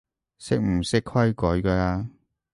[0.39, 2.09] 識唔識規矩㗎